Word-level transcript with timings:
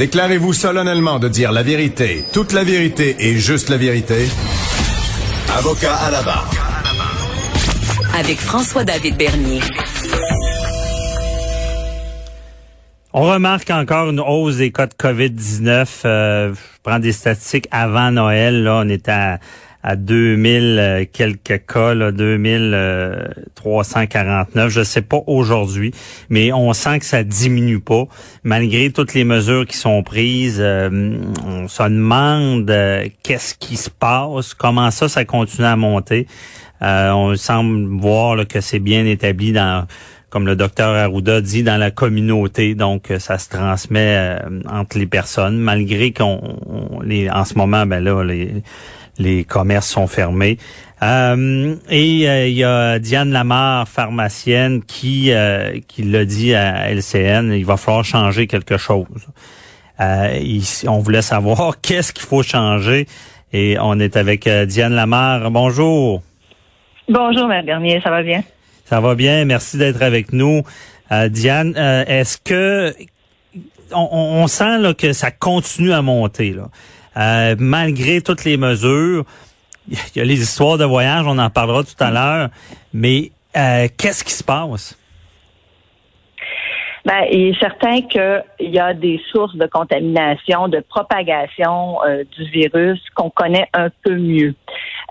Déclarez-vous 0.00 0.54
solennellement 0.54 1.18
de 1.18 1.28
dire 1.28 1.52
la 1.52 1.62
vérité, 1.62 2.24
toute 2.32 2.54
la 2.54 2.64
vérité 2.64 3.16
et 3.18 3.36
juste 3.36 3.68
la 3.68 3.76
vérité. 3.76 4.28
Avocat 5.58 5.94
à 5.94 6.10
la 6.10 6.22
barre. 6.22 6.50
Avec 8.18 8.38
François-David 8.38 9.18
Bernier. 9.18 9.60
On 13.12 13.24
remarque 13.24 13.68
encore 13.68 14.08
une 14.08 14.20
hausse 14.20 14.56
des 14.56 14.72
cas 14.72 14.86
de 14.86 14.94
COVID-19. 14.94 15.86
Euh, 16.06 16.54
je 16.54 16.78
prends 16.82 16.98
des 16.98 17.12
statistiques 17.12 17.68
avant 17.70 18.10
Noël. 18.10 18.62
Là, 18.62 18.80
on 18.82 18.88
était 18.88 19.10
à, 19.10 19.38
à 19.82 19.96
2000 19.96 20.78
euh, 20.78 21.04
quelques 21.10 21.66
cas, 21.66 21.94
là, 21.94 22.12
2349. 22.12 24.70
Je 24.70 24.82
sais 24.82 25.00
pas 25.02 25.20
aujourd'hui, 25.26 25.92
mais 26.28 26.52
on 26.52 26.72
sent 26.72 26.98
que 26.98 27.06
ça 27.06 27.22
diminue 27.24 27.80
pas. 27.80 28.04
Malgré 28.44 28.90
toutes 28.90 29.14
les 29.14 29.24
mesures 29.24 29.66
qui 29.66 29.76
sont 29.76 30.02
prises, 30.02 30.58
euh, 30.60 31.18
on 31.46 31.68
se 31.68 31.82
demande 31.82 32.70
euh, 32.70 33.06
qu'est-ce 33.22 33.54
qui 33.54 33.76
se 33.76 33.90
passe, 33.90 34.54
comment 34.54 34.90
ça, 34.90 35.08
ça 35.08 35.24
continue 35.24 35.66
à 35.66 35.76
monter. 35.76 36.26
on 36.82 37.34
semble 37.36 38.00
voir 38.00 38.46
que 38.46 38.60
c'est 38.60 38.80
bien 38.80 39.06
établi 39.06 39.52
dans 39.52 39.86
comme 40.28 40.46
le 40.46 40.54
docteur 40.54 40.94
Arruda 40.94 41.40
dit, 41.40 41.64
dans 41.64 41.76
la 41.76 41.90
communauté. 41.90 42.76
Donc, 42.76 43.12
ça 43.18 43.36
se 43.36 43.48
transmet 43.48 44.38
entre 44.68 44.96
les 44.96 45.08
personnes, 45.08 45.58
malgré 45.58 46.12
qu'on, 46.12 46.40
les, 47.02 47.28
en 47.28 47.44
ce 47.44 47.54
moment, 47.54 47.84
ben 47.84 47.98
là, 47.98 48.22
les, 48.22 48.62
les 49.20 49.44
commerces 49.44 49.88
sont 49.88 50.06
fermés. 50.06 50.58
Euh, 51.02 51.76
et 51.88 52.28
euh, 52.28 52.46
il 52.48 52.54
y 52.54 52.64
a 52.64 52.98
Diane 52.98 53.30
Lamar, 53.30 53.88
pharmacienne, 53.88 54.82
qui 54.82 55.32
euh, 55.32 55.78
qui 55.86 56.02
l'a 56.02 56.24
dit 56.24 56.54
à 56.54 56.90
LCN, 56.90 57.52
il 57.52 57.64
va 57.64 57.76
falloir 57.76 58.04
changer 58.04 58.46
quelque 58.46 58.76
chose. 58.76 59.06
on 59.98 60.98
voulait 60.98 61.22
savoir 61.22 61.80
qu'est-ce 61.82 62.12
qu'il 62.12 62.26
faut 62.26 62.42
changer 62.42 63.06
et 63.52 63.76
on 63.80 63.98
est 63.98 64.16
avec 64.16 64.48
Diane 64.48 64.94
Lamar. 64.94 65.50
Bonjour. 65.50 66.22
Bonjour, 67.08 67.48
Mme 67.48 67.66
Bernier, 67.66 68.00
ça 68.02 68.10
va 68.10 68.22
bien? 68.22 68.42
Ça 68.84 69.00
va 69.00 69.14
bien, 69.14 69.44
merci 69.44 69.76
d'être 69.76 70.02
avec 70.02 70.32
nous. 70.32 70.62
Diane, 71.28 71.76
est-ce 71.76 72.38
que 72.38 72.94
on, 73.92 74.42
on 74.42 74.46
sent 74.46 74.78
là, 74.78 74.94
que 74.94 75.12
ça 75.12 75.30
continue 75.30 75.92
à 75.92 76.02
monter 76.02 76.52
là? 76.52 76.68
Euh, 77.16 77.56
malgré 77.58 78.20
toutes 78.20 78.44
les 78.44 78.56
mesures. 78.56 79.24
Il 79.88 80.18
y 80.18 80.20
a 80.20 80.24
les 80.24 80.40
histoires 80.40 80.78
de 80.78 80.84
voyage, 80.84 81.24
on 81.26 81.38
en 81.38 81.50
parlera 81.50 81.82
tout 81.82 82.04
à 82.04 82.10
l'heure, 82.10 82.48
mais 82.94 83.32
euh, 83.56 83.88
qu'est-ce 83.98 84.22
qui 84.22 84.32
se 84.32 84.44
passe? 84.44 84.96
Ben, 87.04 87.24
il 87.32 87.48
est 87.48 87.58
certain 87.58 88.02
qu'il 88.02 88.44
y 88.60 88.78
a 88.78 88.94
des 88.94 89.20
sources 89.32 89.56
de 89.56 89.66
contamination, 89.66 90.68
de 90.68 90.80
propagation 90.80 91.98
euh, 92.04 92.24
du 92.36 92.44
virus 92.50 93.00
qu'on 93.16 93.30
connaît 93.30 93.68
un 93.72 93.88
peu 94.04 94.14
mieux. 94.14 94.54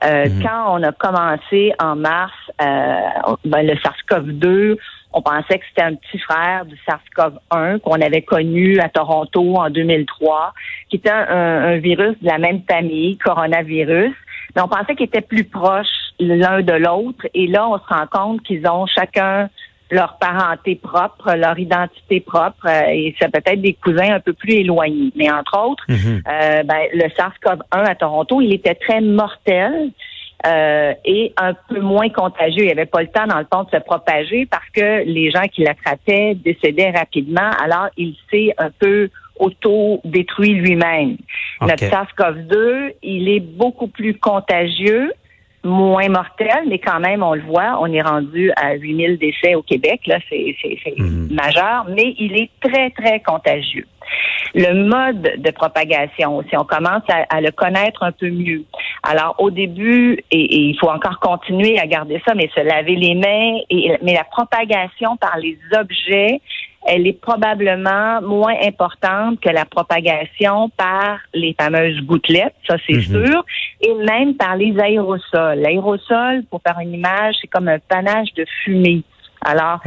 Mhm. 0.02 0.42
Quand 0.42 0.78
on 0.78 0.84
a 0.84 0.94
commencé 0.94 1.74
en 1.80 1.98
mars, 1.98 2.32
ben, 2.58 3.34
le 3.44 3.74
SARS-CoV-2, 3.74 4.78
on 5.14 5.22
pensait 5.22 5.58
que 5.58 5.66
c'était 5.70 5.84
un 5.84 5.96
petit 5.96 6.20
frère 6.20 6.66
du 6.66 6.76
SARS-CoV-1 6.88 7.80
qu'on 7.80 8.00
avait 8.00 8.22
connu 8.22 8.80
à 8.80 8.90
Toronto 8.90 9.56
en 9.56 9.70
2003, 9.70 10.54
qui 10.90 10.98
était 10.98 11.10
un, 11.10 11.78
virus 11.78 12.16
de 12.22 12.28
la 12.28 12.38
même 12.38 12.62
famille, 12.70 13.18
coronavirus. 13.18 14.14
Mais 14.56 14.62
on 14.62 14.68
pensait 14.68 14.96
qu'ils 14.96 15.08
étaient 15.08 15.22
plus 15.22 15.46
proches 15.46 15.88
l'un 16.20 16.62
de 16.62 16.74
l'autre. 16.74 17.26
Et 17.34 17.48
là, 17.48 17.68
on 17.68 17.78
se 17.78 17.86
rend 17.88 18.08
compte 18.08 18.44
qu'ils 18.44 18.68
ont 18.68 18.86
chacun 18.86 19.50
leur 19.92 20.20
parenté 20.20 20.76
propre, 20.76 21.34
leur 21.36 21.58
identité 21.58 22.20
propre, 22.20 22.68
euh, 22.68 22.90
et 22.90 23.16
c'est 23.20 23.32
peut-être 23.32 23.60
des 23.60 23.74
cousins 23.74 24.14
un 24.14 24.20
peu 24.20 24.34
plus 24.34 24.54
éloignés. 24.54 25.12
Mais 25.16 25.32
entre 25.32 25.58
autres, 25.58 25.84
mm-hmm. 25.90 26.22
euh, 26.28 26.64
ben, 26.64 26.88
le 26.94 27.10
SARS-CoV-1 27.10 27.90
à 27.90 27.96
Toronto, 27.96 28.40
il 28.40 28.54
était 28.54 28.76
très 28.76 29.02
mortel 29.02 29.90
euh, 30.46 30.94
et 31.04 31.34
un 31.38 31.54
peu 31.54 31.80
moins 31.82 32.10
contagieux. 32.10 32.64
Il 32.64 32.66
n'y 32.66 32.72
avait 32.72 32.86
pas 32.86 33.02
le 33.02 33.08
temps, 33.08 33.28
dans 33.28 33.40
le 33.40 33.48
fond, 33.52 33.64
de 33.64 33.72
se 33.72 33.84
propager 33.84 34.46
parce 34.46 34.70
que 34.74 35.04
les 35.04 35.32
gens 35.32 35.48
qui 35.52 35.64
l'attrapaient 35.64 36.36
décédaient 36.36 36.92
rapidement. 36.92 37.52
Alors, 37.62 37.90
il 37.98 38.16
s'est 38.32 38.54
un 38.58 38.70
peu 38.72 39.10
auto-détruit 39.38 40.54
lui-même. 40.54 41.18
Notre 41.62 41.86
SARS-CoV-2, 41.86 42.94
il 43.04 43.30
est 43.30 43.40
beaucoup 43.40 43.88
plus 43.88 44.18
contagieux, 44.18 45.14
moins 45.64 46.08
mortel, 46.08 46.64
mais 46.68 46.80
quand 46.80 47.00
même, 47.00 47.22
on 47.22 47.34
le 47.34 47.42
voit, 47.42 47.78
on 47.82 47.88
est 47.88 48.02
rendu 48.02 48.52
à 48.56 48.74
8000 48.76 49.18
décès 49.18 49.56
au 49.56 49.62
Québec, 49.62 50.02
là, 50.08 50.20
c'est 50.30 50.56
mhm. 50.98 51.30
majeur, 51.32 51.86
mais 51.90 52.16
il 52.18 52.38
est 52.40 52.50
très, 52.62 52.90
très 52.92 53.20
contagieux. 53.20 53.86
Le 54.56 54.86
mode 54.86 55.42
de 55.42 55.52
propagation, 55.52 56.44
si 56.50 56.58
on 56.58 56.64
commence 56.64 57.04
à, 57.10 57.42
le 57.42 57.52
connaître 57.52 58.02
un 58.04 58.12
peu 58.12 58.30
mieux. 58.30 58.64
Alors, 59.04 59.36
au 59.38 59.52
début, 59.52 60.18
et, 60.32 60.68
il 60.70 60.78
faut 60.80 60.90
encore 60.90 61.20
continuer 61.20 61.78
à 61.78 61.86
garder 61.86 62.22
ça, 62.26 62.34
mais 62.34 62.50
se 62.56 62.62
laver 62.62 62.96
les 62.96 63.16
mains, 63.16 63.60
et, 63.70 63.92
mais 64.02 64.14
la 64.14 64.24
propagation 64.24 65.18
par 65.18 65.38
les 65.38 65.58
objets, 65.78 66.42
elle 66.86 67.08
est 67.08 67.20
probablement 67.20 68.22
moins 68.22 68.56
importante 68.64 69.40
que 69.42 69.50
la 69.50 69.66
propagation 69.66 70.70
par 70.70 71.20
les 71.34 71.56
fameuses 71.60 72.00
gouttelettes, 72.02 72.56
ça 72.68 72.78
c'est 72.88 72.96
mhm. 72.96 73.26
sûr, 73.26 73.46
et 73.82 73.94
même 73.94 74.36
par 74.36 74.56
les 74.56 74.78
aérosols. 74.80 75.60
L'aérosol, 75.60 76.44
pour 76.50 76.62
faire 76.62 76.80
une 76.80 76.94
image, 76.94 77.36
c'est 77.42 77.48
comme 77.48 77.68
un 77.68 77.80
panache 77.80 78.34
de 78.36 78.46
fumée. 78.64 79.04
Alors, 79.42 79.82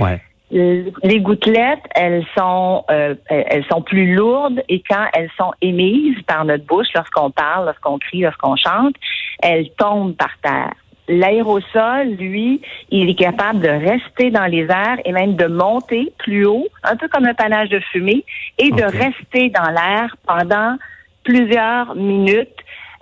les 0.50 1.20
gouttelettes, 1.20 1.84
elles 1.94 2.24
sont, 2.36 2.84
euh, 2.90 3.14
elles 3.28 3.64
sont 3.70 3.80
plus 3.80 4.14
lourdes 4.14 4.62
et 4.68 4.82
quand 4.88 5.06
elles 5.14 5.30
sont 5.38 5.52
émises 5.62 6.20
par 6.26 6.44
notre 6.44 6.64
bouche, 6.66 6.88
lorsqu'on 6.94 7.30
parle, 7.30 7.66
lorsqu'on 7.66 7.98
crie, 7.98 8.20
lorsqu'on 8.20 8.56
chante, 8.56 8.94
elles 9.42 9.70
tombent 9.78 10.14
par 10.14 10.32
terre. 10.42 10.74
L'aérosol, 11.12 12.14
lui, 12.18 12.60
il 12.90 13.10
est 13.10 13.14
capable 13.14 13.60
de 13.60 13.68
rester 13.68 14.30
dans 14.30 14.46
les 14.46 14.62
airs 14.62 14.98
et 15.04 15.12
même 15.12 15.36
de 15.36 15.46
monter 15.46 16.12
plus 16.18 16.46
haut, 16.46 16.66
un 16.82 16.96
peu 16.96 17.08
comme 17.08 17.26
un 17.26 17.34
panache 17.34 17.68
de 17.68 17.80
fumée, 17.80 18.24
et 18.58 18.70
de 18.70 18.82
rester 18.82 19.50
dans 19.50 19.70
l'air 19.70 20.16
pendant 20.26 20.76
plusieurs 21.22 21.94
minutes. 21.94 22.48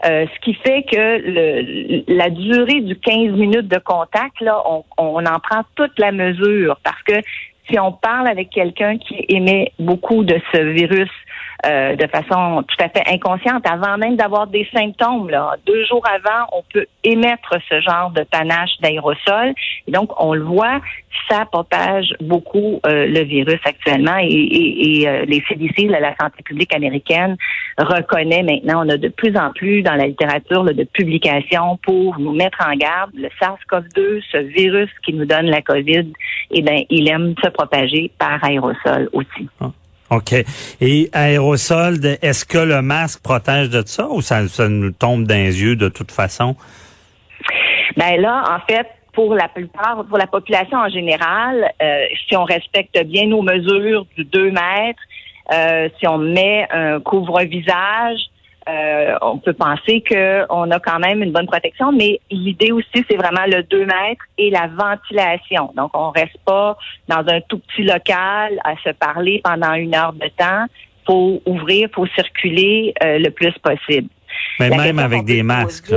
Euh, 0.04 0.26
ce 0.34 0.40
qui 0.40 0.54
fait 0.54 0.82
que 0.84 0.96
le, 0.96 2.04
la 2.08 2.30
durée 2.30 2.80
du 2.80 2.96
15 2.96 3.32
minutes 3.32 3.68
de 3.68 3.78
contact, 3.78 4.40
là, 4.40 4.62
on, 4.66 4.82
on 4.96 5.26
en 5.26 5.38
prend 5.40 5.62
toute 5.74 5.98
la 5.98 6.10
mesure 6.10 6.78
parce 6.82 7.02
que 7.02 7.20
si 7.68 7.78
on 7.78 7.92
parle 7.92 8.26
avec 8.26 8.50
quelqu'un 8.50 8.98
qui 8.98 9.24
émet 9.28 9.72
beaucoup 9.78 10.24
de 10.24 10.40
ce 10.52 10.58
virus 10.58 11.10
euh, 11.66 11.96
de 11.96 12.06
façon 12.06 12.62
tout 12.62 12.84
à 12.84 12.88
fait 12.88 13.02
inconsciente, 13.06 13.66
avant 13.66 13.98
même 13.98 14.16
d'avoir 14.16 14.46
des 14.46 14.66
symptômes. 14.72 15.28
Là. 15.28 15.56
Deux 15.66 15.84
jours 15.86 16.04
avant, 16.06 16.46
on 16.52 16.62
peut 16.72 16.86
émettre 17.04 17.56
ce 17.68 17.80
genre 17.80 18.10
de 18.10 18.22
panache 18.22 18.70
d'aérosol. 18.80 19.54
Et 19.86 19.92
donc, 19.92 20.10
on 20.18 20.34
le 20.34 20.42
voit, 20.42 20.80
ça 21.28 21.44
propage 21.46 22.14
beaucoup 22.20 22.80
euh, 22.86 23.06
le 23.06 23.24
virus 23.24 23.60
actuellement. 23.64 24.16
Et, 24.22 25.04
euh, 25.06 25.24
les 25.26 25.42
CDC, 25.48 25.88
la 25.88 26.14
santé 26.16 26.42
publique 26.44 26.74
américaine, 26.74 27.36
reconnaît 27.78 28.42
maintenant, 28.42 28.86
on 28.86 28.88
a 28.88 28.96
de 28.96 29.08
plus 29.08 29.36
en 29.36 29.52
plus 29.52 29.82
dans 29.82 29.94
la 29.94 30.06
littérature 30.06 30.64
de 30.64 30.84
publications 30.84 31.78
pour 31.82 32.18
nous 32.18 32.32
mettre 32.32 32.58
en 32.66 32.74
garde. 32.76 33.10
Le 33.14 33.28
SARS-CoV-2, 33.40 34.22
ce 34.32 34.38
virus 34.38 34.90
qui 35.04 35.12
nous 35.12 35.24
donne 35.24 35.46
la 35.46 35.62
COVID, 35.62 36.12
eh 36.52 36.62
bien, 36.62 36.82
il 36.88 37.08
aime 37.08 37.34
se 37.42 37.50
propager 37.50 38.10
par 38.18 38.42
aérosol 38.42 39.08
aussi. 39.12 39.48
Ah. 39.60 39.70
OK. 40.10 40.34
Et 40.80 41.08
aérosol, 41.12 41.98
est-ce 42.20 42.44
que 42.44 42.58
le 42.58 42.82
masque 42.82 43.22
protège 43.22 43.70
de 43.70 43.82
ça 43.86 44.08
ou 44.08 44.20
ça, 44.20 44.42
nous 44.68 44.90
tombe 44.90 45.24
dans 45.24 45.34
les 45.34 45.62
yeux 45.62 45.76
de 45.76 45.88
toute 45.88 46.10
façon? 46.10 46.56
Ben 47.96 48.20
là, 48.20 48.42
en 48.48 48.60
fait, 48.72 48.86
pour 49.12 49.34
la 49.34 49.48
plupart, 49.48 50.04
pour 50.08 50.18
la 50.18 50.26
population 50.26 50.78
en 50.78 50.88
général, 50.88 51.72
euh, 51.82 52.04
si 52.28 52.36
on 52.36 52.44
respecte 52.44 52.98
bien 53.06 53.26
nos 53.26 53.42
mesures 53.42 54.06
du 54.16 54.24
2 54.24 54.50
mètres, 54.50 55.02
euh, 55.52 55.88
si 55.98 56.06
on 56.06 56.18
met 56.18 56.66
un 56.70 57.00
couvre-visage, 57.00 58.18
euh, 58.68 59.14
on 59.22 59.38
peut 59.38 59.54
penser 59.54 60.04
qu'on 60.06 60.70
a 60.70 60.80
quand 60.80 60.98
même 60.98 61.22
une 61.22 61.32
bonne 61.32 61.46
protection, 61.46 61.92
mais 61.92 62.20
l'idée 62.30 62.72
aussi, 62.72 63.04
c'est 63.10 63.16
vraiment 63.16 63.46
le 63.46 63.62
2 63.62 63.86
mètres 63.86 64.24
et 64.36 64.50
la 64.50 64.66
ventilation. 64.68 65.72
Donc, 65.74 65.90
on 65.94 66.10
reste 66.10 66.38
pas 66.44 66.76
dans 67.08 67.24
un 67.26 67.40
tout 67.48 67.58
petit 67.58 67.82
local 67.82 68.60
à 68.64 68.74
se 68.84 68.90
parler 68.90 69.40
pendant 69.42 69.72
une 69.74 69.94
heure 69.94 70.12
de 70.12 70.28
temps. 70.36 70.66
faut 71.06 71.40
ouvrir, 71.46 71.88
faut 71.94 72.06
circuler 72.08 72.92
euh, 73.02 73.18
le 73.18 73.30
plus 73.30 73.52
possible. 73.58 74.08
Mais 74.58 74.68
même 74.68 74.98
avec 74.98 75.24
des 75.24 75.42
masques. 75.42 75.92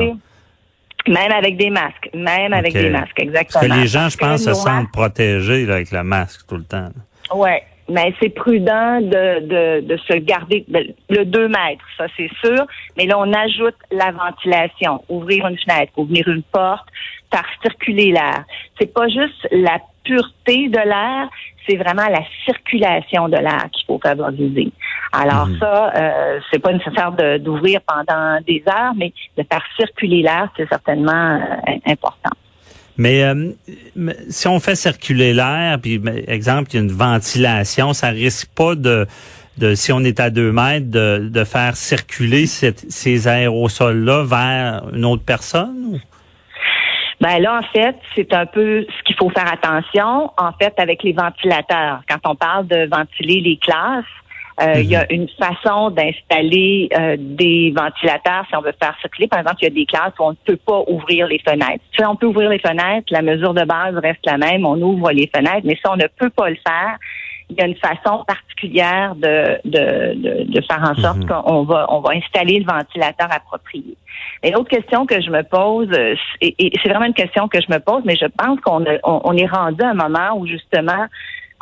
Même 1.05 1.31
avec 1.31 1.57
des 1.57 1.69
masques. 1.69 2.09
Même 2.13 2.53
avec 2.53 2.73
des 2.73 2.89
masques, 2.89 3.19
exactement. 3.19 3.59
Parce 3.61 3.73
que 3.73 3.81
les 3.81 3.87
gens, 3.87 4.07
je 4.07 4.17
pense, 4.17 4.43
se 4.43 4.53
sentent 4.53 4.91
protégés 4.91 5.69
avec 5.69 5.91
le 5.91 6.03
masque 6.03 6.47
tout 6.47 6.55
le 6.55 6.63
temps. 6.63 6.89
Ouais, 7.35 7.63
mais 7.89 8.13
c'est 8.21 8.29
prudent 8.29 9.01
de, 9.01 9.39
de, 9.41 9.81
de, 9.81 9.97
se 9.97 10.17
garder 10.17 10.65
le 11.09 11.25
2 11.25 11.47
mètres, 11.47 11.85
ça 11.97 12.05
c'est 12.15 12.29
sûr. 12.43 12.65
Mais 12.97 13.05
là, 13.05 13.19
on 13.19 13.31
ajoute 13.33 13.75
la 13.91 14.11
ventilation, 14.11 15.03
ouvrir 15.09 15.47
une 15.47 15.57
fenêtre, 15.57 15.91
ouvrir 15.97 16.27
une 16.27 16.43
porte, 16.43 16.87
faire 17.31 17.45
circuler 17.61 18.11
l'air. 18.11 18.45
C'est 18.79 18.93
pas 18.93 19.07
juste 19.07 19.47
la 19.51 19.79
pureté 20.03 20.69
de 20.69 20.77
l'air, 20.77 21.29
c'est 21.67 21.77
vraiment 21.77 22.07
la 22.07 22.21
circulation 22.45 23.29
de 23.29 23.37
l'air 23.37 23.69
qu'il 23.71 23.85
faut 23.85 23.99
favoriser. 24.03 24.71
Alors 25.11 25.47
mhm. 25.47 25.59
ça, 25.59 25.93
euh, 25.95 26.39
c'est 26.51 26.59
pas 26.59 26.73
nécessaire 26.73 27.11
d'ouvrir 27.39 27.79
pendant 27.81 28.39
des 28.41 28.63
heures, 28.67 28.93
mais 28.95 29.13
de 29.37 29.43
faire 29.43 29.63
circuler 29.77 30.21
l'air, 30.21 30.49
c'est 30.57 30.67
certainement 30.67 31.39
euh, 31.39 31.75
important. 31.85 32.31
Mais 32.97 33.23
si 34.29 34.47
on 34.47 34.59
fait 34.59 34.75
circuler 34.75 35.33
l'air, 35.33 35.79
puis 35.81 36.01
exemple, 36.27 36.69
il 36.71 36.75
y 36.75 36.77
a 36.77 36.81
une 36.81 36.91
ventilation, 36.91 37.93
ça 37.93 38.09
risque 38.09 38.49
pas 38.55 38.75
de, 38.75 39.07
de 39.57 39.75
si 39.75 39.91
on 39.91 39.99
est 40.01 40.19
à 40.19 40.29
deux 40.29 40.51
mètres, 40.51 40.89
de, 40.89 41.29
de 41.29 41.43
faire 41.43 41.75
circuler 41.75 42.45
ces 42.45 43.27
aérosols-là 43.27 44.23
vers 44.23 44.83
une 44.93 45.05
autre 45.05 45.23
personne? 45.23 45.99
Ben 47.21 47.39
là, 47.39 47.59
en 47.59 47.63
fait, 47.71 47.95
c'est 48.15 48.33
un 48.33 48.45
peu 48.45 48.85
ce 48.85 49.03
qu'il 49.05 49.15
faut 49.15 49.29
faire 49.29 49.51
attention, 49.51 50.31
en 50.37 50.51
fait, 50.59 50.73
avec 50.77 51.03
les 51.03 51.13
ventilateurs. 51.13 52.01
Quand 52.09 52.19
on 52.25 52.35
parle 52.35 52.67
de 52.67 52.85
ventiler 52.89 53.39
les 53.39 53.57
classes, 53.57 54.03
euh, 54.61 54.75
il 54.77 54.85
y 54.85 54.95
a 54.95 55.01
mhm. 55.01 55.07
une 55.09 55.29
façon 55.29 55.89
d'installer 55.89 56.89
euh, 56.95 57.15
des 57.19 57.73
ventilateurs 57.75 58.45
si 58.47 58.55
on 58.55 58.61
veut 58.61 58.73
faire 58.81 58.95
circuler. 59.01 59.27
Par 59.27 59.39
exemple, 59.39 59.57
il 59.61 59.63
y 59.63 59.67
a 59.67 59.73
des 59.73 59.85
classes 59.85 60.13
où 60.19 60.23
on 60.23 60.31
ne 60.31 60.35
peut 60.45 60.57
pas 60.57 60.83
ouvrir 60.87 61.27
les 61.27 61.39
fenêtres. 61.39 61.83
Si 61.97 62.05
on 62.05 62.15
peut 62.15 62.27
ouvrir 62.27 62.49
les 62.49 62.59
fenêtres, 62.59 63.07
la 63.09 63.21
mesure 63.21 63.53
de 63.53 63.63
base 63.63 63.95
reste 63.97 64.25
la 64.25 64.37
même, 64.37 64.65
on 64.65 64.79
ouvre 64.81 65.11
les 65.11 65.29
fenêtres, 65.33 65.65
mais 65.65 65.75
si 65.75 65.87
on 65.89 65.95
ne 65.95 66.07
peut 66.19 66.29
pas 66.29 66.49
le 66.49 66.57
faire, 66.65 66.97
il 67.49 67.57
y 67.57 67.61
a 67.61 67.67
une 67.67 67.75
façon 67.75 68.23
particulière 68.25 69.15
de, 69.15 69.59
de, 69.65 70.45
de, 70.45 70.61
faire 70.61 70.81
en 70.81 70.95
sorte 71.01 71.17
mhm. 71.17 71.27
qu'on 71.27 71.63
va, 71.63 71.85
on 71.89 71.99
va 71.99 72.11
installer 72.11 72.59
le 72.59 72.65
ventilateur 72.65 73.27
approprié. 73.31 73.95
Et 74.41 74.51
l'autre 74.51 74.69
question 74.69 75.05
que 75.05 75.21
je 75.21 75.29
me 75.29 75.43
pose, 75.43 75.89
euh, 75.91 76.15
et, 76.41 76.71
c'est 76.81 76.89
vraiment 76.89 77.05
une 77.05 77.13
question 77.13 77.47
que 77.47 77.59
je 77.61 77.71
me 77.71 77.79
pose, 77.79 78.03
mais 78.05 78.15
je 78.15 78.25
pense 78.37 78.59
qu'on 78.61 78.83
on, 79.03 79.37
est 79.37 79.45
rendu 79.45 79.81
à 79.83 79.89
un 79.89 79.93
moment 79.93 80.37
où 80.37 80.47
justement, 80.47 81.05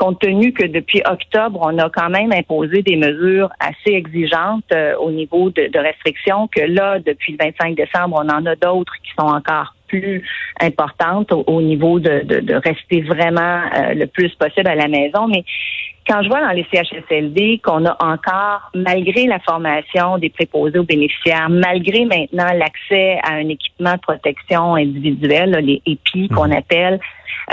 compte 0.01 0.19
tenu 0.19 0.51
que 0.51 0.65
depuis 0.65 1.01
octobre, 1.05 1.59
on 1.61 1.77
a 1.77 1.87
quand 1.91 2.09
même 2.09 2.31
imposé 2.33 2.81
des 2.81 2.95
mesures 2.95 3.49
assez 3.59 3.93
exigeantes 3.93 4.65
euh, 4.73 4.95
au 4.97 5.11
niveau 5.11 5.51
de, 5.51 5.67
de 5.67 5.79
restrictions, 5.79 6.47
que 6.47 6.61
là, 6.61 6.97
depuis 6.99 7.33
le 7.33 7.45
25 7.45 7.75
décembre, 7.75 8.19
on 8.19 8.29
en 8.29 8.43
a 8.47 8.55
d'autres 8.55 8.93
qui 9.03 9.11
sont 9.11 9.27
encore 9.27 9.75
plus 9.87 10.23
importante 10.59 11.31
au, 11.31 11.61
niveau 11.61 11.99
de, 11.99 12.23
de, 12.23 12.55
rester 12.55 13.01
vraiment 13.01 13.59
euh, 13.75 13.93
le 13.93 14.07
plus 14.07 14.33
possible 14.35 14.69
à 14.69 14.75
la 14.75 14.87
maison. 14.87 15.27
Mais 15.27 15.43
quand 16.11 16.23
je 16.23 16.27
vois 16.27 16.41
dans 16.41 16.51
les 16.51 16.65
CHSLD 16.73 17.61
qu'on 17.63 17.85
a 17.85 17.95
encore, 18.03 18.69
malgré 18.75 19.27
la 19.27 19.39
formation 19.39 20.17
des 20.17 20.29
préposés 20.29 20.77
aux 20.77 20.83
bénéficiaires, 20.83 21.49
malgré 21.49 22.03
maintenant 22.03 22.51
l'accès 22.53 23.17
à 23.23 23.35
un 23.35 23.47
équipement 23.47 23.93
de 23.93 23.99
protection 23.99 24.75
individuelle, 24.75 25.51
les 25.63 25.81
EPI 25.85 26.27
qu'on 26.27 26.47
mhm. 26.47 26.57
appelle, 26.57 26.99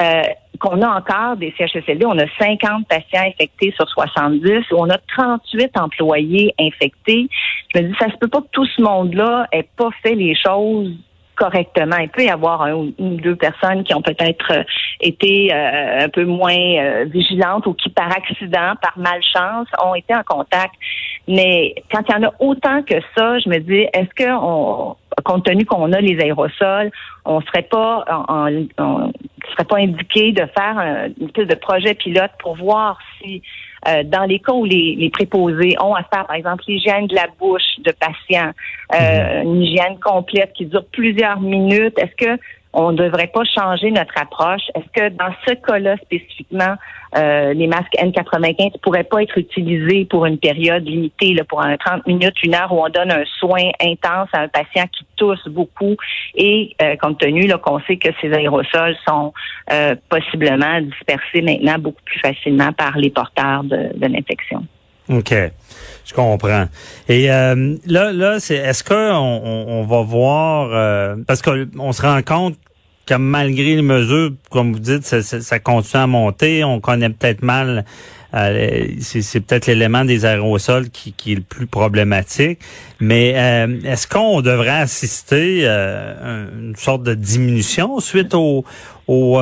euh, 0.00 0.22
qu'on 0.58 0.82
a 0.82 0.88
encore 0.88 1.36
des 1.36 1.54
CHSLD, 1.56 2.04
on 2.04 2.18
a 2.18 2.26
50 2.36 2.88
patients 2.88 3.28
infectés 3.28 3.72
sur 3.76 3.88
70, 3.88 4.72
où 4.72 4.76
on 4.76 4.90
a 4.90 4.98
38 5.16 5.78
employés 5.78 6.52
infectés. 6.58 7.28
Je 7.72 7.80
me 7.80 7.88
dis, 7.88 7.94
ça 8.00 8.10
se 8.10 8.16
peut 8.16 8.26
pas 8.26 8.40
que 8.40 8.48
tout 8.50 8.66
ce 8.66 8.82
monde-là 8.82 9.46
ait 9.52 9.68
pas 9.76 9.90
fait 10.02 10.16
les 10.16 10.34
choses 10.34 10.92
correctement. 11.38 11.96
Il 11.96 12.08
peut 12.08 12.24
y 12.24 12.28
avoir 12.28 12.62
un 12.62 12.74
ou 12.74 12.92
deux 12.98 13.36
personnes 13.36 13.84
qui 13.84 13.94
ont 13.94 14.02
peut-être 14.02 14.52
euh, 14.52 14.62
été 15.00 15.52
euh, 15.52 16.04
un 16.04 16.08
peu 16.08 16.24
moins 16.24 16.52
euh, 16.54 17.04
vigilantes 17.04 17.66
ou 17.66 17.74
qui, 17.74 17.88
par 17.90 18.10
accident, 18.10 18.74
par 18.82 18.98
malchance, 18.98 19.68
ont 19.82 19.94
été 19.94 20.14
en 20.14 20.22
contact. 20.24 20.74
Mais 21.28 21.74
quand 21.90 22.02
il 22.08 22.12
y 22.12 22.16
en 22.16 22.28
a 22.28 22.32
autant 22.40 22.82
que 22.82 22.96
ça, 23.16 23.38
je 23.38 23.48
me 23.48 23.58
dis, 23.58 23.86
est-ce 23.92 24.12
que 24.14 24.30
on, 24.30 24.96
compte 25.24 25.44
tenu 25.44 25.64
qu'on 25.64 25.92
a 25.92 26.00
les 26.00 26.20
aérosols, 26.20 26.90
on 27.24 27.40
serait 27.42 27.62
pas 27.62 28.04
en, 28.08 28.46
serait 28.46 29.64
pas 29.68 29.78
indiqué 29.78 30.32
de 30.32 30.46
faire 30.56 30.78
un, 30.78 31.06
une 31.20 31.26
espèce 31.26 31.48
de 31.48 31.56
projet 31.56 31.94
pilote 31.94 32.30
pour 32.38 32.56
voir 32.56 32.98
si 33.18 33.42
euh, 33.86 34.02
dans 34.04 34.24
les 34.24 34.38
cas 34.40 34.52
où 34.52 34.64
les, 34.64 35.10
préposés 35.12 35.76
ont 35.80 35.94
à 35.94 36.02
faire, 36.02 36.26
par 36.26 36.36
exemple, 36.36 36.64
l'hygiène 36.66 37.06
de 37.06 37.14
la 37.14 37.26
bouche 37.38 37.78
de 37.78 37.92
patients, 37.92 38.52
euh, 38.94 39.42
mhm. 39.42 39.54
une 39.54 39.62
hygiène 39.62 39.98
complète 40.00 40.52
qui 40.54 40.66
dure 40.66 40.84
plusieurs 40.92 41.40
minutes, 41.40 41.98
est-ce 41.98 42.14
que 42.16 42.40
on 42.72 42.92
ne 42.92 42.96
devrait 42.96 43.28
pas 43.28 43.44
changer 43.44 43.90
notre 43.90 44.16
approche. 44.20 44.62
Est-ce 44.74 44.88
que 44.92 45.08
dans 45.10 45.32
ce 45.46 45.54
cas-là 45.54 45.96
spécifiquement, 45.98 46.74
euh, 47.16 47.54
les 47.54 47.66
masques 47.66 47.94
N95 47.98 48.74
ne 48.74 48.78
pourraient 48.78 49.04
pas 49.04 49.22
être 49.22 49.38
utilisés 49.38 50.04
pour 50.04 50.26
une 50.26 50.38
période 50.38 50.84
limitée, 50.86 51.34
pour 51.48 51.62
un 51.62 51.76
30 51.76 52.06
minutes, 52.06 52.42
une 52.42 52.54
heure 52.54 52.70
où 52.70 52.84
on 52.84 52.88
donne 52.90 53.10
un 53.10 53.24
soin 53.38 53.70
intense 53.80 54.28
à 54.32 54.42
un 54.42 54.48
patient 54.48 54.84
qui 54.92 55.04
tousse 55.16 55.46
beaucoup 55.48 55.96
et 56.34 56.76
euh, 56.82 56.96
compte 56.96 57.18
tenu 57.18 57.48
qu'on 57.62 57.80
sait 57.80 57.96
que 57.96 58.10
ces 58.20 58.32
aérosols 58.32 58.96
sont 59.06 59.32
euh, 59.72 59.94
possiblement 60.08 60.80
dispersés 60.80 61.40
maintenant 61.42 61.78
beaucoup 61.78 62.02
plus 62.04 62.20
facilement 62.20 62.72
par 62.72 62.98
les 62.98 63.10
porteurs 63.10 63.64
de 63.64 64.06
l'infection? 64.06 64.64
OK. 65.08 65.34
Je 66.04 66.14
comprends. 66.14 66.66
Et 67.08 67.30
euh, 67.30 67.76
là, 67.86 68.12
là, 68.12 68.40
c'est 68.40 68.56
est-ce 68.56 68.82
qu'on 68.82 68.94
on, 68.94 69.84
va 69.84 70.02
voir 70.02 70.70
euh, 70.72 71.16
parce 71.26 71.42
qu'on 71.42 71.92
se 71.92 72.02
rend 72.02 72.22
compte 72.22 72.56
que 73.06 73.14
malgré 73.14 73.76
les 73.76 73.82
mesures, 73.82 74.32
comme 74.50 74.72
vous 74.72 74.78
dites, 74.78 75.04
ça, 75.04 75.22
ça 75.22 75.58
continue 75.58 76.02
à 76.02 76.06
monter. 76.06 76.64
On 76.64 76.80
connaît 76.80 77.10
peut-être 77.10 77.42
mal 77.42 77.84
euh, 78.34 78.86
c'est 79.00 79.40
peut-être 79.40 79.66
l'élément 79.66 80.04
des 80.04 80.26
aérosols 80.26 80.90
qui, 80.90 81.12
qui, 81.12 81.32
est 81.32 81.36
le 81.36 81.40
plus 81.40 81.66
problématique. 81.66 82.58
Mais 83.00 83.32
euh, 83.36 83.80
est-ce 83.84 84.06
qu'on 84.06 84.42
devrait 84.42 84.68
assister 84.68 85.66
à 85.66 85.70
euh, 85.70 86.48
une 86.60 86.76
sorte 86.76 87.02
de 87.04 87.14
diminution 87.14 88.00
suite 88.00 88.34
au, 88.34 88.64
au, 89.06 89.40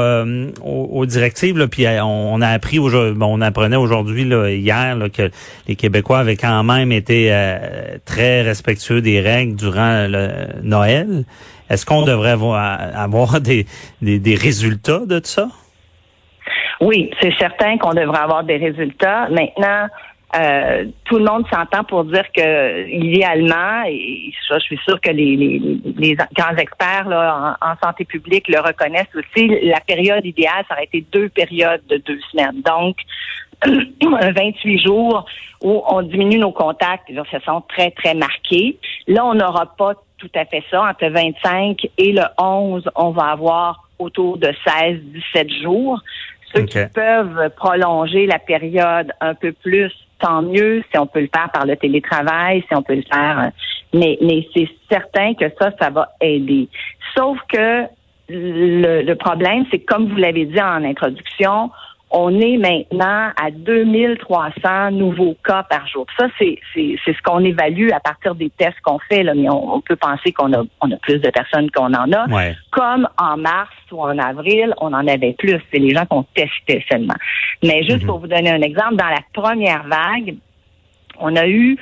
aux, 0.63 1.07
directives? 1.07 1.59
Là, 1.59 1.67
puis 1.67 1.87
on, 2.01 2.41
a 2.41 2.49
appris 2.49 2.79
aujourd'hui, 2.79 3.19
on 3.21 3.41
apprenait 3.41 3.77
aujourd'hui, 3.77 4.23
hier, 4.23 4.97
que 5.13 5.31
les 5.67 5.75
Québécois 5.75 6.21
avaient 6.21 6.37
quand 6.37 6.63
même 6.63 6.93
été 6.93 7.31
très 8.05 8.43
respectueux 8.43 9.01
des 9.01 9.21
règles 9.21 9.57
durant 9.57 10.07
le 10.09 10.29
Noël. 10.63 11.25
Est-ce 11.69 11.85
qu'on 11.85 12.03
devrait 12.03 12.31
avoir, 12.31 12.79
avoir 12.95 13.41
des, 13.41 13.67
des, 14.01 14.21
des 14.21 14.37
résultats 14.37 15.03
de 15.05 15.21
ça? 15.25 15.49
Oui, 16.81 17.11
c'est 17.21 17.35
certain 17.39 17.79
qu'on 17.79 17.95
devrait 17.95 18.19
avoir 18.19 18.45
des 18.45 18.57
résultats. 18.57 19.29
Maintenant, 19.31 19.89
euh, 20.35 20.85
tout 21.05 21.19
le 21.19 21.25
monde 21.25 21.47
s'entend 21.51 21.85
pour 21.85 22.05
dire 22.05 22.25
que 22.35 22.89
idéalement, 22.89 23.85
et 23.87 24.33
je 24.51 24.59
suis 24.59 24.79
sûre 24.79 25.01
que 25.01 25.11
les, 25.11 25.37
les, 25.37 25.61
les 25.97 26.17
grands 26.35 26.57
experts 26.57 27.09
là, 27.09 27.57
en, 27.63 27.75
santé 27.83 28.05
publique 28.05 28.49
le 28.49 28.61
reconnaissent 28.61 29.15
aussi, 29.15 29.47
la 29.63 29.81
période 29.81 30.27
idéale, 30.27 30.65
ça 30.69 30.75
aurait 30.75 30.85
été 30.85 31.05
deux 31.13 31.29
périodes 31.29 31.83
de 31.89 31.99
deux 31.99 32.19
semaines. 32.33 32.61
Donc, 32.63 32.97
28 33.65 34.79
jours 34.81 35.25
où 35.63 35.83
on 35.89 36.03
diminue 36.03 36.39
nos 36.39 36.53
contacts 36.53 37.11
de 37.11 37.23
façon 37.23 37.63
très, 37.69 37.91
très 37.93 38.15
marquée. 38.15 38.79
Là, 39.07 39.25
on 39.25 39.35
n'aura 39.35 39.67
pas 39.77 39.95
tout 40.19 40.31
à 40.35 40.45
fait 40.45 40.63
ça. 40.71 40.83
Entre 40.83 41.05
le 41.05 41.13
25 41.13 41.87
et 41.97 42.13
le 42.13 42.25
11, 42.39 42.91
on 42.95 43.11
va 43.11 43.31
avoir 43.31 43.89
autour 43.99 44.37
de 44.37 44.53
16, 44.67 44.99
17 45.35 45.51
jours. 45.63 46.03
Ceux 46.57 46.63
qui 46.63 46.79
peuvent 46.95 47.51
prolonger 47.57 48.27
la 48.27 48.39
période 48.39 49.13
un 49.21 49.35
peu 49.35 49.53
plus, 49.53 49.93
tant 50.19 50.43
mieux 50.43 50.83
si 50.91 50.99
on 50.99 51.07
peut 51.07 51.21
le 51.21 51.29
faire 51.35 51.51
par 51.53 51.67
le 51.67 51.77
télétravail, 51.77 52.65
si 52.69 52.75
on 52.75 52.83
peut 52.83 52.95
le 52.95 53.05
faire. 53.11 53.39
Euh, 53.39 53.51
mais, 53.95 54.19
mais 54.21 54.47
c'est 54.55 54.69
certain 54.91 55.35
que 55.35 55.47
ça, 55.61 55.71
ça 55.81 55.91
va 55.91 56.11
aider. 56.21 56.69
Sauf 57.17 57.39
que 57.49 57.85
le, 58.29 59.03
le 59.03 59.15
problème, 59.15 59.65
c'est 59.71 59.81
comme 59.81 60.09
vous 60.09 60.17
l'avez 60.17 60.47
dit 60.47 60.61
en 60.61 60.85
introduction, 60.85 61.71
on 62.11 62.41
est 62.41 62.57
maintenant 62.57 63.31
à 63.37 63.51
2300 63.51 64.93
nouveaux 64.93 65.37
cas 65.45 65.65
par 65.65 65.87
jour. 65.89 66.07
Ça, 66.17 66.27
c'est, 66.39 66.57
c'est, 66.73 66.97
c'est 67.05 67.13
ce 67.13 67.23
qu'on 67.23 67.45
évalue 67.45 67.91
à 67.91 68.01
partir 68.01 68.35
des 68.37 68.51
tests 68.51 68.81
qu'on 68.85 68.99
fait, 69.01 69.25
là, 69.25 69.35
mais 69.35 69.49
on, 69.51 69.81
peut 69.81 69.97
penser 69.97 70.33
qu'on 70.33 70.53
a, 70.53 70.63
on 70.81 70.91
a 70.93 70.97
plus 70.99 71.19
de 71.19 71.31
personnes 71.31 71.71
qu'on 71.73 71.93
en 71.93 72.13
a. 72.13 72.27
Comme 72.71 73.09
en 73.19 73.37
mars 73.37 73.75
ou 73.91 74.03
en 74.03 74.17
avril, 74.19 74.73
on 74.81 74.93
en 74.93 75.07
avait 75.07 75.35
plus. 75.37 75.61
C'est 75.73 75.81
les 75.81 75.95
gens 75.95 76.07
qu'on 76.07 76.23
testait 76.23 76.85
seulement. 76.91 77.17
Mais 77.63 77.83
juste 77.83 78.03
mhm. 78.03 78.07
pour 78.07 78.19
vous 78.21 78.29
donner 78.29 78.51
un 78.51 78.63
exemple, 78.63 78.97
dans 78.97 79.09
la 79.09 79.23
première 79.33 79.83
vague, 79.85 80.37
on 81.19 81.35
a 81.35 81.47
eu 81.47 81.77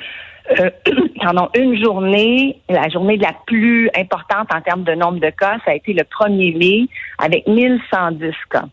euh, 0.59 0.69
pendant 1.23 1.49
une 1.55 1.81
journée, 1.83 2.59
la 2.69 2.89
journée 2.89 3.17
la 3.17 3.33
plus 3.45 3.89
importante 3.95 4.47
en 4.53 4.61
termes 4.61 4.83
de 4.83 4.93
nombre 4.93 5.19
de 5.19 5.29
cas, 5.29 5.57
ça 5.65 5.71
a 5.71 5.75
été 5.75 5.93
le 5.93 6.03
1er 6.03 6.57
mai 6.57 6.87
avec 7.19 7.47
1110 7.47 8.31
cas. 8.49 8.65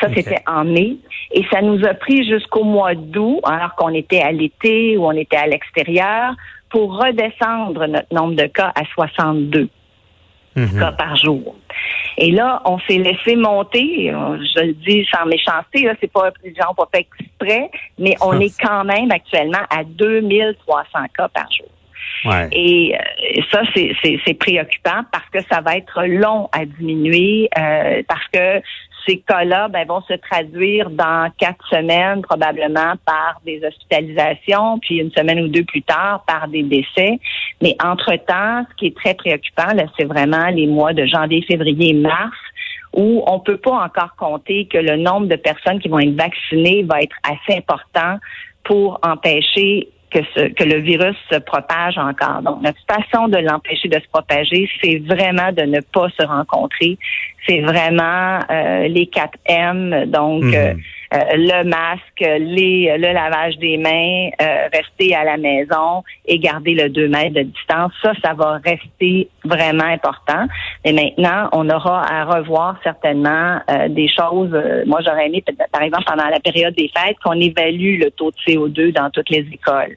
Ça, 0.00 0.08
c'était 0.12 0.42
en 0.46 0.64
mai. 0.64 0.96
Et 1.32 1.44
ça 1.50 1.62
nous 1.62 1.84
a 1.84 1.94
pris 1.94 2.28
jusqu'au 2.28 2.64
mois 2.64 2.94
d'août, 2.94 3.40
alors 3.44 3.74
qu'on 3.74 3.94
était 3.94 4.20
à 4.20 4.32
l'été 4.32 4.96
ou 4.96 5.06
on 5.06 5.12
était 5.12 5.36
à 5.36 5.46
l'extérieur, 5.46 6.34
pour 6.70 6.98
redescendre 6.98 7.86
notre 7.86 8.12
nombre 8.12 8.34
de 8.34 8.46
cas 8.46 8.72
à 8.74 8.84
62 8.94 9.68
mhm. 10.56 10.78
cas 10.78 10.92
par 10.92 11.16
jour. 11.16 11.54
Et 12.18 12.30
là, 12.30 12.62
on 12.64 12.78
s'est 12.80 12.98
laissé 12.98 13.36
monter, 13.36 14.10
je 14.10 14.64
le 14.64 14.72
dis 14.72 15.06
sans 15.14 15.26
méchanceté, 15.26 15.84
là, 15.84 15.94
c'est 16.00 16.12
pas, 16.12 16.30
les 16.42 16.54
gens 16.54 16.74
pas 16.74 16.88
fait 16.92 17.06
exprès, 17.18 17.70
mais 17.98 18.14
on 18.20 18.38
est 18.40 18.58
quand 18.60 18.84
même 18.84 19.10
actuellement 19.10 19.62
à 19.70 19.84
2300 19.84 20.84
cas 21.16 21.28
par 21.28 21.46
jour. 21.52 21.68
Et 22.52 22.94
euh, 22.94 23.42
ça, 23.50 23.62
c'est 23.74 24.34
préoccupant 24.34 25.02
parce 25.10 25.28
que 25.32 25.40
ça 25.50 25.60
va 25.60 25.76
être 25.76 26.04
long 26.04 26.48
à 26.52 26.64
diminuer, 26.64 27.48
euh, 27.58 28.02
parce 28.06 28.26
que 28.32 28.62
ces 29.06 29.18
cas-là 29.18 29.68
ben, 29.68 29.86
vont 29.86 30.02
se 30.02 30.14
traduire 30.14 30.90
dans 30.90 31.30
quatre 31.38 31.66
semaines 31.68 32.22
probablement 32.22 32.94
par 33.04 33.40
des 33.44 33.62
hospitalisations, 33.64 34.78
puis 34.78 34.98
une 34.98 35.10
semaine 35.12 35.40
ou 35.40 35.48
deux 35.48 35.64
plus 35.64 35.82
tard 35.82 36.24
par 36.26 36.48
des 36.48 36.62
décès. 36.62 37.18
Mais 37.60 37.76
entre-temps, 37.82 38.64
ce 38.70 38.76
qui 38.76 38.86
est 38.86 38.96
très 38.96 39.14
préoccupant, 39.14 39.68
c'est 39.98 40.04
vraiment 40.04 40.46
les 40.48 40.66
mois 40.66 40.92
de 40.92 41.06
janvier, 41.06 41.42
février, 41.42 41.94
mars, 41.94 42.36
où 42.94 43.22
on 43.26 43.40
peut 43.40 43.56
pas 43.56 43.84
encore 43.84 44.14
compter 44.16 44.66
que 44.66 44.78
le 44.78 44.96
nombre 44.96 45.26
de 45.26 45.36
personnes 45.36 45.80
qui 45.80 45.88
vont 45.88 45.98
être 45.98 46.14
vaccinées 46.14 46.82
va 46.82 47.00
être 47.00 47.16
assez 47.24 47.58
important 47.58 48.18
pour 48.64 49.00
empêcher 49.02 49.88
que, 50.12 50.20
ce, 50.34 50.48
que 50.52 50.64
le 50.64 50.80
virus 50.80 51.16
se 51.30 51.38
propage 51.38 51.98
encore. 51.98 52.42
Donc, 52.42 52.62
notre 52.62 52.80
façon 52.86 53.28
de 53.28 53.38
l'empêcher 53.38 53.88
de 53.88 53.98
se 53.98 54.08
propager, 54.12 54.68
c'est 54.82 54.98
vraiment 54.98 55.52
de 55.52 55.62
ne 55.62 55.80
pas 55.80 56.08
se 56.18 56.26
rencontrer. 56.26 56.98
C'est 57.46 57.60
vraiment 57.60 58.38
euh, 58.50 58.88
les 58.88 59.06
4 59.06 59.30
M, 59.46 60.04
donc 60.06 60.44
mhm. 60.44 60.80
Euh, 61.12 61.16
euh, 61.16 61.36
le 61.36 61.64
masque, 61.64 62.20
les, 62.20 62.96
le 62.96 63.12
lavage 63.12 63.56
des 63.58 63.76
mains, 63.76 64.30
rester 64.72 65.14
à 65.14 65.24
la 65.24 65.36
maison 65.36 66.02
et 66.26 66.38
garder 66.38 66.74
le 66.74 66.88
2 66.88 67.08
mètres 67.08 67.34
de 67.34 67.42
distance. 67.42 67.92
Ça, 68.02 68.12
ça 68.24 68.34
va 68.34 68.60
rester 68.64 69.28
vraiment 69.44 69.84
important. 69.84 70.46
Et 70.84 70.92
maintenant, 70.92 71.48
on 71.52 71.68
aura 71.68 72.02
à 72.02 72.24
revoir 72.24 72.76
certainement 72.82 73.60
des 73.88 74.08
choses. 74.08 74.54
moi, 74.86 75.00
j'aurais 75.04 75.26
aimé, 75.26 75.44
par 75.70 75.82
exemple, 75.82 76.04
pendant 76.06 76.28
la 76.28 76.40
période 76.40 76.74
des 76.74 76.90
fêtes, 76.96 77.16
qu'on 77.24 77.40
évalue 77.40 77.98
le 78.00 78.10
taux 78.10 78.30
de 78.30 78.36
CO2 78.46 78.92
dans 78.92 79.10
toutes 79.10 79.30
les 79.30 79.46
écoles. 79.52 79.96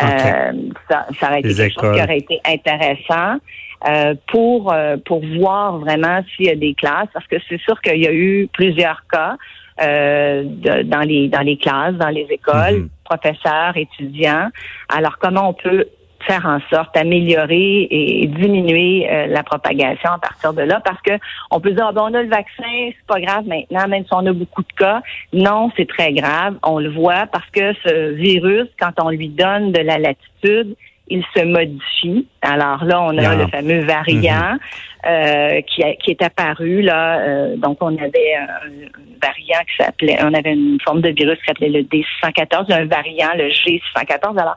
Euh, 0.00 0.52
ça, 0.90 1.06
ça 1.20 1.28
aurait 1.28 1.40
été 1.40 1.54
quelque 1.54 1.80
chose 1.80 1.94
qui 1.94 2.02
aurait 2.02 2.18
été 2.18 2.40
intéressant. 2.46 3.38
Euh, 3.84 4.14
pour 4.28 4.72
euh, 4.72 4.96
pour 5.04 5.20
voir 5.38 5.78
vraiment 5.78 6.20
s'il 6.36 6.46
y 6.46 6.50
a 6.50 6.54
des 6.54 6.72
classes 6.72 7.08
parce 7.12 7.26
que 7.26 7.34
c'est 7.48 7.60
sûr 7.62 7.80
qu'il 7.80 8.00
y 8.00 8.06
a 8.06 8.12
eu 8.12 8.48
plusieurs 8.52 9.02
cas 9.10 9.36
euh, 9.80 10.44
dans 10.84 11.00
les 11.00 11.28
dans 11.28 11.40
les 11.40 11.56
classes 11.56 11.94
dans 11.94 12.10
les 12.10 12.26
écoles 12.30 12.82
mhm. 12.82 12.88
professeurs 13.04 13.76
étudiants. 13.76 14.48
Alors 14.88 15.18
comment 15.18 15.48
on 15.48 15.54
peut 15.54 15.86
faire 16.26 16.46
en 16.46 16.60
sorte 16.72 16.94
d'améliorer 16.94 17.88
et 17.90 18.26
diminuer 18.26 19.08
euh, 19.10 19.26
la 19.26 19.42
propagation 19.42 20.10
à 20.10 20.18
partir 20.18 20.52
de 20.52 20.62
là? 20.62 20.80
Parce 20.84 21.00
que 21.02 21.12
on 21.50 21.60
peut 21.60 21.72
dire 21.72 21.86
ah, 21.88 21.92
ben, 21.92 22.02
on 22.02 22.14
a 22.14 22.22
le 22.22 22.28
vaccin 22.28 22.90
c'est 22.90 23.06
pas 23.06 23.20
grave 23.20 23.44
maintenant 23.46 23.88
même 23.88 24.04
si 24.04 24.10
on 24.12 24.26
a 24.26 24.32
beaucoup 24.32 24.62
de 24.62 24.72
cas. 24.76 25.02
Non 25.32 25.70
c'est 25.76 25.88
très 25.88 26.12
grave. 26.12 26.56
On 26.62 26.78
le 26.78 26.90
voit 26.90 27.26
parce 27.32 27.48
que 27.50 27.72
ce 27.84 28.10
virus 28.12 28.68
quand 28.78 28.92
on 29.02 29.10
lui 29.10 29.28
donne 29.28 29.72
de 29.72 29.80
la 29.80 29.98
latitude 29.98 30.76
il 31.08 31.24
se 31.34 31.44
modifie. 31.44 32.26
Alors 32.40 32.84
là, 32.84 33.02
on 33.02 33.16
a 33.18 33.34
le 33.34 33.46
fameux 33.48 33.80
variant 33.80 34.56
mm-hmm. 34.56 35.06
euh, 35.06 35.60
qui, 35.62 35.82
qui 36.02 36.10
est 36.12 36.22
apparu 36.22 36.82
là. 36.82 37.20
Euh, 37.20 37.56
donc 37.56 37.78
on 37.80 37.96
avait 37.96 38.34
un, 38.34 38.88
variant 39.20 39.60
qui 39.66 39.84
s'appelait, 39.84 40.18
on 40.22 40.34
avait 40.34 40.52
une 40.52 40.78
forme 40.84 41.00
de 41.00 41.10
virus 41.10 41.38
qui 41.38 41.46
s'appelait 41.46 41.68
le 41.68 41.82
D614, 41.82 42.72
un 42.72 42.86
variant 42.86 43.30
le 43.36 43.48
G614. 43.48 44.38
Alors 44.38 44.56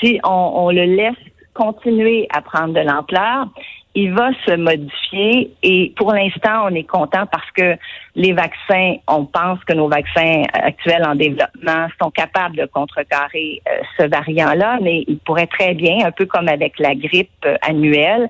si 0.00 0.20
on, 0.24 0.70
le 0.70 0.84
laisse 0.84 1.14
continuer 1.54 2.26
à 2.30 2.42
prendre 2.42 2.74
de 2.74 2.80
l'ampleur, 2.80 3.48
il 3.96 4.12
va 4.12 4.28
se 4.46 4.54
modifier 4.54 5.54
et 5.62 5.94
pour 5.96 6.12
l'instant, 6.12 6.66
on 6.66 6.74
est 6.74 6.84
content 6.84 7.24
parce 7.32 7.50
que 7.52 7.76
les 8.14 8.34
vaccins, 8.34 8.96
on 9.08 9.24
pense 9.24 9.58
que 9.64 9.72
nos 9.72 9.88
vaccins 9.88 10.42
actuels 10.52 11.02
en 11.06 11.14
développement 11.14 11.88
sont 12.00 12.10
capables 12.10 12.56
de 12.56 12.66
contrecarrer 12.66 13.62
euh, 13.66 13.80
ce 13.96 14.06
variant-là, 14.06 14.78
mais 14.82 15.04
il 15.08 15.18
pourrait 15.18 15.46
très 15.46 15.72
bien, 15.72 16.04
un 16.04 16.10
peu 16.10 16.26
comme 16.26 16.48
avec 16.48 16.78
la 16.78 16.94
grippe 16.94 17.30
euh, 17.46 17.56
annuelle, 17.62 18.28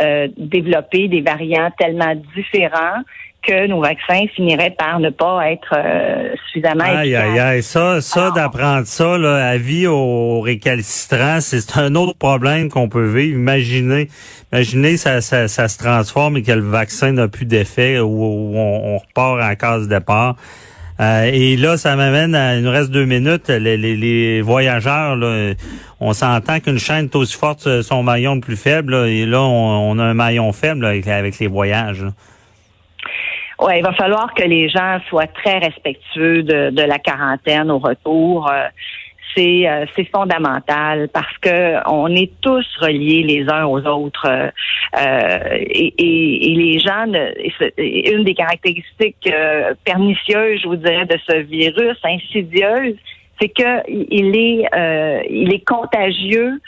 euh, 0.00 0.28
développer 0.36 1.08
des 1.08 1.20
variants 1.20 1.72
tellement 1.76 2.14
différents 2.36 3.02
que 3.48 3.66
nos 3.66 3.80
vaccins 3.80 4.26
finiraient 4.36 4.74
par 4.78 5.00
ne 5.00 5.08
pas 5.08 5.50
être 5.50 5.74
euh, 5.74 6.34
suffisamment 6.46 6.84
aïe, 6.84 7.16
Aïe, 7.16 7.38
aïe, 7.38 7.62
ça, 7.62 8.02
ça 8.02 8.30
d'apprendre 8.30 8.86
ça 8.86 9.16
là, 9.16 9.48
à 9.48 9.56
vie 9.56 9.86
aux 9.86 10.42
récalcitrants, 10.42 11.40
c'est 11.40 11.78
un 11.78 11.94
autre 11.94 12.18
problème 12.18 12.68
qu'on 12.68 12.90
peut 12.90 13.06
vivre. 13.06 13.38
Imaginez, 13.38 14.08
imaginez 14.52 14.98
ça, 14.98 15.22
ça, 15.22 15.48
ça 15.48 15.68
se 15.68 15.78
transforme 15.78 16.36
et 16.36 16.42
que 16.42 16.52
le 16.52 16.60
vaccin 16.60 17.12
n'a 17.12 17.26
plus 17.26 17.46
d'effet 17.46 17.98
ou, 18.00 18.22
on, 18.54 18.98
repart 18.98 19.40
en 19.42 19.54
case 19.54 19.88
départ. 19.88 20.36
Euh, 21.00 21.30
et 21.32 21.56
là, 21.56 21.78
ça 21.78 21.96
m'amène 21.96 22.34
à, 22.34 22.56
il 22.56 22.64
nous 22.64 22.70
reste 22.70 22.90
deux 22.90 23.06
minutes, 23.06 23.48
les, 23.48 23.76
les, 23.76 24.42
voyageurs, 24.42 25.16
là, 25.16 25.54
on 26.00 26.12
s'entend 26.12 26.60
qu'une 26.60 26.78
chaîne 26.78 27.06
est 27.06 27.16
aussi 27.16 27.36
forte, 27.36 27.82
son 27.82 28.02
maillon 28.02 28.34
le 28.34 28.40
plus 28.40 28.56
faible, 28.56 28.94
et 29.06 29.24
là, 29.24 29.40
on, 29.40 29.98
a 29.98 30.02
un 30.02 30.14
maillon 30.14 30.52
faible 30.52 30.84
avec, 30.84 31.06
avec 31.06 31.38
les 31.38 31.46
voyages. 31.46 32.04
Ouais, 33.60 33.80
il 33.80 33.82
va 33.82 33.92
falloir 33.92 34.32
que 34.34 34.44
les 34.44 34.68
gens 34.68 34.98
soient 35.08 35.26
très 35.26 35.58
respectueux 35.58 36.44
de, 36.44 36.70
de 36.70 36.82
la 36.82 36.98
quarantaine 36.98 37.70
au 37.70 37.78
retour. 37.78 38.48
Euh, 38.50 38.68
c'est 39.36 39.68
euh, 39.68 39.84
c'est 39.94 40.08
fondamental 40.10 41.08
parce 41.12 41.36
que 41.38 41.86
on 41.90 42.08
est 42.14 42.30
tous 42.40 42.66
reliés 42.80 43.22
les 43.24 43.46
uns 43.50 43.66
aux 43.66 43.84
autres 43.84 44.26
euh, 44.26 44.50
et, 45.52 45.94
et, 45.98 46.54
les 46.54 46.78
gens 46.78 47.04
une 47.76 48.24
des 48.24 48.34
caractéristiques 48.34 49.30
pernicieuses 49.84 50.60
je 50.62 50.68
vous 50.68 50.76
dirais 50.76 51.04
de 51.04 51.18
ce 51.28 51.36
virus 51.42 51.98
insidieuse 52.04 52.96
c'est 53.38 53.50
que 53.50 53.82
il 53.90 54.34
est 54.34 54.66
il 55.30 55.52
est 55.52 55.64
contagieux 55.68 56.58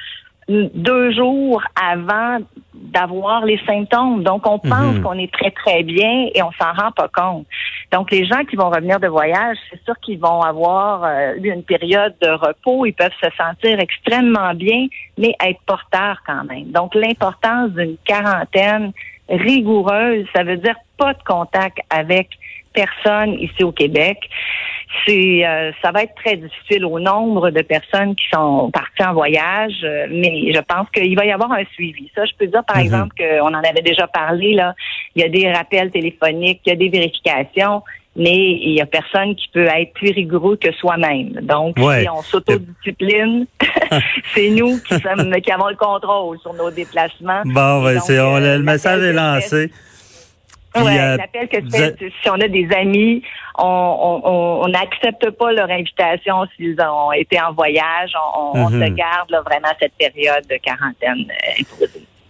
deux 0.74 1.12
jours 1.12 1.62
avant 1.80 2.38
d'avoir 2.74 3.44
les 3.44 3.58
symptômes. 3.66 4.22
Donc, 4.22 4.46
on 4.46 4.58
pense 4.58 4.96
mhm. 4.96 5.02
qu'on 5.02 5.18
est 5.18 5.32
très, 5.32 5.50
très 5.50 5.82
bien 5.82 6.28
et 6.34 6.42
on 6.42 6.50
s'en 6.52 6.72
rend 6.72 6.90
pas 6.92 7.08
compte. 7.08 7.46
Donc, 7.92 8.10
les 8.10 8.26
gens 8.26 8.44
qui 8.44 8.56
vont 8.56 8.70
revenir 8.70 8.98
de 9.00 9.08
voyage, 9.08 9.56
c'est 9.70 9.82
sûr 9.84 9.94
qu'ils 10.00 10.18
vont 10.18 10.40
avoir 10.40 11.04
euh, 11.04 11.34
eu 11.36 11.52
une 11.52 11.62
période 11.62 12.14
de 12.22 12.30
repos. 12.30 12.86
Ils 12.86 12.94
peuvent 12.94 13.10
se 13.22 13.28
sentir 13.36 13.78
extrêmement 13.78 14.54
bien, 14.54 14.86
mais 15.18 15.34
être 15.44 15.60
porteurs 15.66 16.22
quand 16.26 16.44
même. 16.44 16.70
Donc, 16.72 16.94
l'importance 16.94 17.70
d'une 17.70 17.96
quarantaine 18.04 18.92
rigoureuse, 19.28 20.26
ça 20.34 20.42
veut 20.42 20.56
dire 20.56 20.76
pas 20.96 21.14
de 21.14 21.22
contact 21.22 21.78
avec 21.90 22.28
personne 22.72 23.34
ici 23.34 23.62
au 23.64 23.72
Québec 23.72 24.18
c'est 25.06 25.46
euh, 25.46 25.70
ça 25.82 25.92
va 25.92 26.02
être 26.02 26.14
très 26.14 26.36
difficile 26.36 26.84
au 26.84 26.98
nombre 26.98 27.50
de 27.50 27.62
personnes 27.62 28.14
qui 28.14 28.24
sont 28.32 28.70
parties 28.70 29.04
en 29.04 29.12
voyage, 29.12 29.80
euh, 29.84 30.06
mais 30.10 30.52
je 30.52 30.60
pense 30.60 30.88
qu'il 30.90 31.14
va 31.16 31.24
y 31.24 31.32
avoir 31.32 31.52
un 31.52 31.64
suivi. 31.72 32.10
Ça, 32.14 32.24
je 32.24 32.32
peux 32.38 32.46
dire 32.46 32.64
par 32.64 32.76
mhm. 32.76 32.84
exemple 32.84 33.14
qu'on 33.16 33.46
en 33.46 33.62
avait 33.62 33.82
déjà 33.82 34.06
parlé 34.06 34.54
là. 34.54 34.74
Il 35.14 35.22
y 35.22 35.24
a 35.24 35.28
des 35.28 35.50
rappels 35.50 35.90
téléphoniques, 35.90 36.60
il 36.66 36.70
y 36.70 36.72
a 36.72 36.76
des 36.76 36.88
vérifications, 36.88 37.82
mais 38.16 38.36
il 38.36 38.72
y 38.72 38.80
a 38.80 38.86
personne 38.86 39.34
qui 39.36 39.48
peut 39.48 39.66
être 39.66 39.92
plus 39.92 40.10
rigoureux 40.10 40.56
que 40.56 40.72
soi-même. 40.72 41.32
Donc, 41.42 41.78
si 41.78 42.08
on 42.08 42.22
s'autodiscipline, 42.22 43.46
c'est 44.34 44.50
nous 44.50 44.78
qui 44.80 44.94
sommes 44.98 45.32
qui 45.40 45.52
avons 45.52 45.68
le 45.68 45.76
contrôle 45.76 46.38
sur 46.40 46.52
nos 46.54 46.70
déplacements. 46.70 47.42
Bon, 47.44 47.82
ben, 47.82 48.00
c'est 48.00 48.16
le 48.16 48.62
message 48.62 49.02
est 49.02 49.12
lancé. 49.12 49.70
Oui, 50.76 50.82
euh, 50.96 51.16
l'appel 51.16 51.48
que 51.48 51.58
si 51.68 52.30
on 52.30 52.34
a 52.34 52.46
des 52.46 52.68
amis, 52.76 53.22
on 53.58 54.66
n'accepte 54.68 55.26
on, 55.28 55.32
pas 55.32 55.52
leur 55.52 55.68
invitation 55.70 56.46
s'ils 56.56 56.76
ont 56.80 57.12
été 57.12 57.40
en 57.40 57.52
voyage. 57.52 58.12
On, 58.36 58.68
se 58.68 58.74
mhm. 58.74 58.94
garde 58.94 59.30
vraiment 59.44 59.72
cette 59.80 59.94
période 59.98 60.46
de 60.48 60.56
quarantaine 60.56 61.26
euh, 61.28 61.86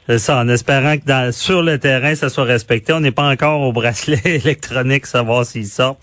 C'est 0.06 0.18
ça, 0.18 0.38
en 0.38 0.48
espérant 0.48 0.96
que 0.96 1.04
dans, 1.04 1.32
sur 1.32 1.62
le 1.62 1.78
terrain, 1.78 2.14
ça 2.14 2.30
soit 2.30 2.44
respecté. 2.44 2.94
On 2.94 3.00
n'est 3.00 3.10
pas 3.10 3.28
encore 3.28 3.60
au 3.60 3.72
bracelet 3.72 4.20
électronique, 4.24 5.04
savoir 5.04 5.44
s'ils 5.44 5.66
sortent. 5.66 6.00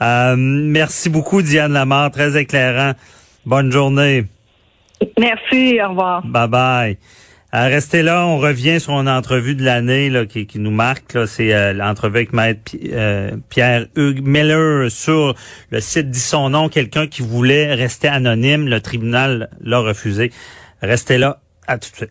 Euh, 0.00 0.34
merci 0.36 1.10
beaucoup, 1.10 1.42
Diane 1.42 1.72
Lamar, 1.72 2.10
très 2.10 2.36
éclairant. 2.38 2.92
Bonne 3.44 3.70
journée. 3.70 4.24
Merci, 5.18 5.78
au 5.84 5.90
revoir. 5.90 6.22
Bye 6.24 6.48
bye. 6.48 6.98
Restez 7.56 8.02
là, 8.02 8.26
on 8.26 8.38
revient 8.38 8.80
sur 8.80 8.94
une 8.94 9.08
entrevue 9.08 9.54
de 9.54 9.64
l'année 9.64 10.12
qui, 10.28 10.44
qui, 10.44 10.58
nous 10.58 10.72
marque. 10.72 11.16
C'est 11.28 11.54
euh, 11.54 11.72
l'entrevue 11.72 12.16
avec 12.16 12.32
Maître 12.32 12.72
euh, 12.92 13.36
Pierre-Hugues 13.48 14.26
Miller 14.26 14.90
sur 14.90 15.36
le 15.70 15.80
site 15.80 16.10
dit 16.10 16.18
son 16.18 16.50
nom, 16.50 16.68
quelqu'un 16.68 17.06
qui 17.06 17.22
voulait 17.22 17.72
rester 17.72 18.08
anonyme. 18.08 18.66
Le 18.66 18.80
tribunal 18.80 19.50
l'a 19.60 19.78
refusé. 19.78 20.32
Restez 20.82 21.16
là, 21.16 21.42
à 21.68 21.78
tout 21.78 21.92
de 21.92 21.96
suite. 21.96 22.10